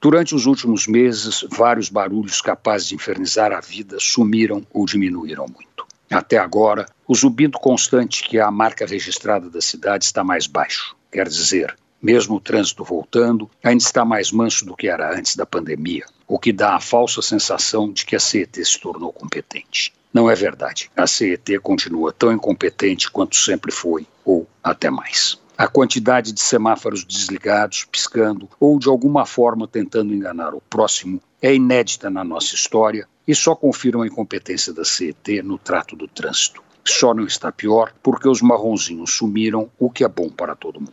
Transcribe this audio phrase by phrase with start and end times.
[0.00, 5.84] Durante os últimos meses, vários barulhos capazes de infernizar a vida sumiram ou diminuíram muito.
[6.08, 10.96] Até agora, o zumbido constante que é a marca registrada da cidade está mais baixo.
[11.10, 15.44] Quer dizer, mesmo o trânsito voltando, ainda está mais manso do que era antes da
[15.44, 19.92] pandemia, o que dá a falsa sensação de que a CET se tornou competente.
[20.14, 20.90] Não é verdade.
[20.96, 25.38] A CET continua tão incompetente quanto sempre foi, ou até mais.
[25.58, 31.52] A quantidade de semáforos desligados, piscando ou de alguma forma tentando enganar o próximo é
[31.52, 36.62] inédita na nossa história e só confirma a incompetência da CET no trato do trânsito.
[36.86, 40.92] Só não está pior porque os marronzinhos sumiram, o que é bom para todo mundo.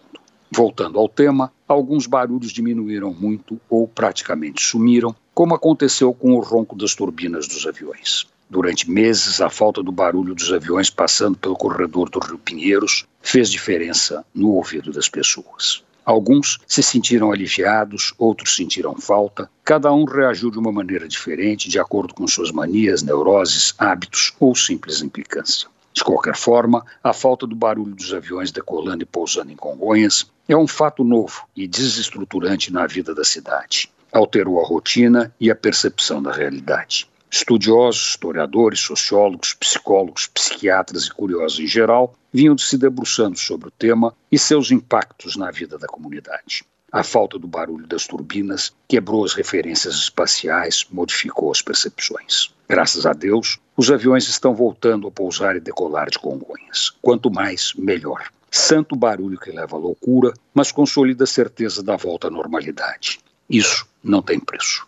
[0.51, 6.75] Voltando ao tema, alguns barulhos diminuíram muito ou praticamente sumiram, como aconteceu com o ronco
[6.75, 8.25] das turbinas dos aviões.
[8.49, 13.49] Durante meses, a falta do barulho dos aviões passando pelo corredor do Rio Pinheiros fez
[13.49, 15.83] diferença no ouvido das pessoas.
[16.05, 19.49] Alguns se sentiram aliviados, outros sentiram falta.
[19.63, 24.55] Cada um reagiu de uma maneira diferente, de acordo com suas manias, neuroses, hábitos ou
[24.55, 25.67] simples implicância.
[25.91, 30.55] De qualquer forma, a falta do barulho dos aviões decolando e pousando em Congonhas é
[30.55, 33.89] um fato novo e desestruturante na vida da cidade.
[34.11, 37.09] Alterou a rotina e a percepção da realidade.
[37.29, 44.13] Estudiosos, historiadores, sociólogos, psicólogos, psiquiatras e curiosos em geral vinham se debruçando sobre o tema
[44.31, 46.63] e seus impactos na vida da comunidade.
[46.91, 52.53] A falta do barulho das turbinas quebrou as referências espaciais, modificou as percepções.
[52.69, 56.93] Graças a Deus, os aviões estão voltando a pousar e decolar de Congonhas.
[57.01, 58.29] Quanto mais, melhor.
[58.49, 63.19] Santo barulho que leva à loucura, mas consolida a certeza da volta à normalidade.
[63.49, 64.87] Isso não tem preço.